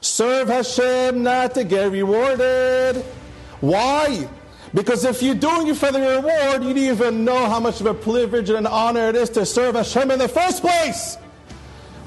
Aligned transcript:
Serve 0.00 0.48
Hashem 0.48 1.22
not 1.22 1.54
to 1.54 1.64
get 1.64 1.90
rewarded. 1.90 3.04
Why? 3.60 4.28
Because 4.74 5.04
if 5.04 5.22
you're 5.22 5.34
doing 5.34 5.68
it 5.68 5.76
for 5.76 5.90
the 5.90 6.00
reward, 6.00 6.62
you 6.62 6.74
don't 6.74 6.78
even 6.78 7.24
know 7.24 7.48
how 7.48 7.58
much 7.58 7.80
of 7.80 7.86
a 7.86 7.94
privilege 7.94 8.50
and 8.50 8.58
an 8.58 8.66
honor 8.66 9.08
it 9.08 9.16
is 9.16 9.30
to 9.30 9.46
serve 9.46 9.74
Hashem 9.74 10.10
in 10.10 10.18
the 10.18 10.28
first 10.28 10.62
place. 10.62 11.16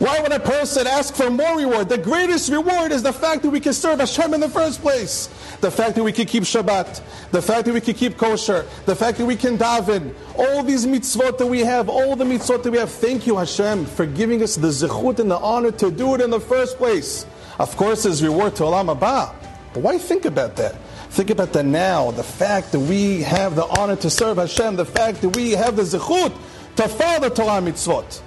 Why 0.02 0.20
would 0.20 0.32
a 0.32 0.40
person 0.40 0.88
ask 0.88 1.14
for 1.14 1.30
more 1.30 1.58
reward? 1.58 1.88
The 1.88 1.98
greatest 1.98 2.50
reward 2.52 2.92
is 2.92 3.04
the 3.04 3.14
fact 3.14 3.44
that 3.44 3.52
we 3.52 3.60
can 3.60 3.74
serve 3.74 4.00
Hashem 4.00 4.34
in 4.34 4.40
the 4.40 4.50
first 4.50 4.82
place. 4.82 5.28
The 5.62 5.70
fact 5.70 5.96
that 5.96 6.04
we 6.04 6.12
can 6.12 6.26
keep 6.26 6.42
Shabbat. 6.42 7.30
The 7.30 7.42
fact 7.42 7.66
that 7.66 7.74
we 7.74 7.82
can 7.82 7.94
keep 7.94 8.18
kosher. 8.18 8.66
The 8.88 8.96
fact 8.96 9.20
that 9.20 9.28
we 9.28 9.36
can 9.36 9.60
daven. 9.60 10.16
All 10.36 10.64
these 10.64 10.88
mitzvot 10.88 11.38
that 11.38 11.46
we 11.46 11.60
have, 11.60 11.88
all 11.88 12.16
the 12.16 12.24
mitzvot 12.24 12.64
that 12.64 12.72
we 12.72 12.80
have. 12.80 12.90
Thank 12.90 13.28
you 13.28 13.38
Hashem 13.38 13.86
for 13.86 14.08
giving 14.08 14.42
us 14.42 14.56
the 14.56 14.70
zechut 14.70 15.20
and 15.20 15.30
the 15.30 15.38
honor 15.38 15.72
to 15.74 15.92
do 15.92 16.16
it 16.16 16.22
in 16.22 16.32
the 16.32 16.40
first 16.40 16.78
place. 16.78 17.28
Of 17.62 17.78
course, 17.78 18.04
there's 18.04 18.24
reward 18.24 18.56
to 18.56 18.64
Olam 18.64 18.98
Haba. 18.98 19.36
But 19.72 19.84
why 19.84 20.00
think 20.00 20.26
about 20.26 20.56
that? 20.56 20.74
Think 21.12 21.30
about 21.30 21.54
the 21.54 21.62
now, 21.62 22.10
the 22.10 22.24
fact 22.24 22.72
that 22.72 22.80
we 22.80 23.22
have 23.22 23.56
the 23.56 23.68
honor 23.80 23.96
to 23.98 24.10
serve 24.10 24.38
Hashem, 24.38 24.78
the 24.78 24.86
fact 24.86 25.22
that 25.22 25.36
we 25.36 25.52
have 25.52 25.76
the 25.76 25.84
zechut 25.84 26.34
to 26.78 27.22
the 27.22 27.30
Torah 27.30 27.62
mitzvot. 27.62 28.22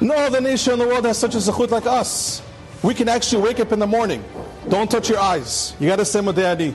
No 0.00 0.14
other 0.14 0.40
nation 0.40 0.74
in 0.74 0.78
the 0.78 0.86
world 0.86 1.06
has 1.06 1.18
such 1.18 1.34
a 1.34 1.38
zechut 1.38 1.70
like 1.72 1.86
us. 1.86 2.40
We 2.84 2.94
can 2.94 3.08
actually 3.08 3.42
wake 3.42 3.58
up 3.58 3.72
in 3.72 3.80
the 3.80 3.86
morning. 3.88 4.24
Don't 4.68 4.88
touch 4.88 5.08
your 5.08 5.18
eyes. 5.18 5.74
You 5.80 5.88
got 5.88 5.96
to 5.96 6.04
say 6.04 6.20
Modeh 6.20 6.44
Ani. 6.44 6.72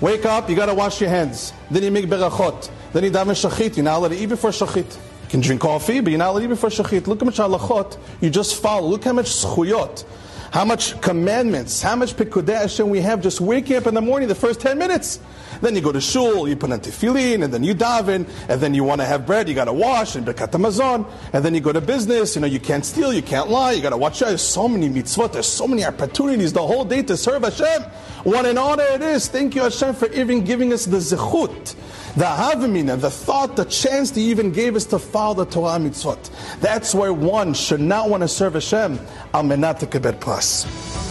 Wake 0.00 0.24
up, 0.24 0.48
you 0.48 0.56
got 0.56 0.66
to 0.66 0.74
wash 0.74 0.98
your 0.98 1.10
hands. 1.10 1.52
Then 1.70 1.82
you 1.82 1.90
make 1.90 2.06
berachot. 2.06 2.70
Then 2.94 3.04
you 3.04 3.10
daven 3.10 3.36
shacharit. 3.36 3.76
You're 3.76 3.84
not 3.84 3.98
allowed 3.98 4.08
to 4.08 4.16
eat 4.16 4.30
before 4.30 4.50
shacharit. 4.50 4.96
You 4.96 5.28
can 5.28 5.40
drink 5.42 5.60
coffee, 5.60 6.00
but 6.00 6.08
you're 6.08 6.18
not 6.18 6.30
allowed 6.30 6.38
to 6.38 6.44
eat 6.46 6.48
before 6.48 6.70
shacharit. 6.70 7.06
Look 7.06 7.20
how 7.20 7.26
much 7.26 7.36
halachot 7.36 7.98
you 8.22 8.30
just 8.30 8.62
follow. 8.62 8.88
Look 8.88 9.04
how 9.04 9.12
much 9.12 9.26
zechuyot. 9.26 10.06
How 10.52 10.66
much 10.66 11.00
commandments, 11.00 11.80
how 11.80 11.96
much 11.96 12.14
pikudei 12.14 12.60
Hashem 12.60 12.90
we 12.90 13.00
have 13.00 13.22
just 13.22 13.40
waking 13.40 13.74
up 13.76 13.86
in 13.86 13.94
the 13.94 14.02
morning, 14.02 14.28
the 14.28 14.34
first 14.34 14.60
10 14.60 14.76
minutes. 14.76 15.18
Then 15.62 15.74
you 15.74 15.80
go 15.80 15.92
to 15.92 16.00
shul, 16.00 16.46
you 16.46 16.56
put 16.56 16.70
on 16.70 16.80
tefillin, 16.80 17.42
and 17.42 17.54
then 17.54 17.64
you 17.64 17.74
daven, 17.74 18.28
and 18.50 18.60
then 18.60 18.74
you 18.74 18.84
want 18.84 19.00
to 19.00 19.06
have 19.06 19.24
bread, 19.24 19.48
you 19.48 19.54
got 19.54 19.64
to 19.64 19.72
wash, 19.72 20.14
and 20.14 20.26
bekat 20.26 20.50
mazon, 20.60 21.10
and 21.32 21.42
then 21.42 21.54
you 21.54 21.62
go 21.62 21.72
to 21.72 21.80
business, 21.80 22.34
you 22.34 22.42
know, 22.42 22.46
you 22.46 22.60
can't 22.60 22.84
steal, 22.84 23.14
you 23.14 23.22
can't 23.22 23.48
lie, 23.48 23.72
you 23.72 23.80
got 23.80 23.90
to 23.90 23.96
watch 23.96 24.20
out. 24.20 24.28
There's 24.28 24.42
so 24.42 24.68
many 24.68 24.90
mitzvot, 24.90 25.32
there's 25.32 25.48
so 25.48 25.66
many 25.66 25.86
opportunities 25.86 26.52
the 26.52 26.66
whole 26.66 26.84
day 26.84 27.00
to 27.04 27.16
serve 27.16 27.44
Hashem. 27.44 27.84
What 28.24 28.44
an 28.44 28.58
honor 28.58 28.84
it 28.90 29.00
is. 29.00 29.28
Thank 29.28 29.54
you 29.54 29.62
Hashem 29.62 29.94
for 29.94 30.12
even 30.12 30.44
giving 30.44 30.70
us 30.74 30.84
the 30.84 30.98
zechut 30.98 31.74
the 32.16 32.26
havamina, 32.26 33.00
the 33.00 33.10
thought, 33.10 33.56
the 33.56 33.64
chance 33.64 34.14
He 34.14 34.30
even 34.30 34.52
gave 34.52 34.76
us 34.76 34.84
to 34.86 34.98
follow 34.98 35.44
the 35.44 35.50
Torah 35.50 35.78
mitzvot. 35.78 36.60
That's 36.60 36.94
why 36.94 37.08
one 37.08 37.54
should 37.54 37.80
not 37.80 38.10
want 38.10 38.22
to 38.22 38.28
serve 38.28 38.54
Hashem 38.54 39.00
al 39.32 39.44
menat 39.44 40.20
plus 40.20 40.41
us. 40.42 41.01